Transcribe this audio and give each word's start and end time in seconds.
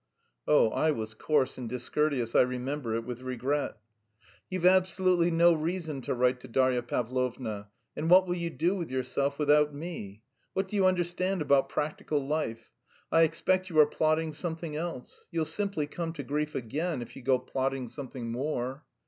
(Oh, 0.47 0.69
I 0.71 0.89
was 0.89 1.13
coarse 1.13 1.59
and 1.59 1.69
discourteous, 1.69 2.33
I 2.33 2.41
remember 2.41 2.95
it 2.95 3.05
with 3.05 3.21
regret.) 3.21 3.77
"You've 4.49 4.65
absolutely 4.65 5.29
no 5.29 5.53
reason 5.53 6.01
to 6.01 6.15
write 6.15 6.39
to 6.39 6.47
Darya 6.47 6.81
Pavlovna... 6.81 7.69
and 7.95 8.09
what 8.09 8.25
will 8.25 8.33
you 8.33 8.49
do 8.49 8.73
with 8.73 8.89
yourself 8.89 9.37
without 9.37 9.75
me? 9.75 10.23
What 10.53 10.67
do 10.67 10.75
you 10.75 10.87
understand 10.87 11.43
about 11.43 11.69
practical 11.69 12.17
life? 12.27 12.71
I 13.11 13.21
expect 13.21 13.69
you 13.69 13.77
are 13.79 13.85
plotting 13.85 14.33
something 14.33 14.75
else? 14.75 15.27
You'll 15.29 15.45
simply 15.45 15.85
come 15.85 16.13
to 16.13 16.23
grief 16.23 16.55
again 16.55 17.03
if 17.03 17.15
you 17.15 17.21
go 17.21 17.37
plotting 17.37 17.87
something 17.87 18.31
more...." 18.31 18.83